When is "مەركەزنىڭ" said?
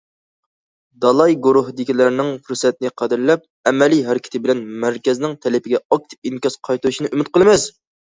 4.89-5.39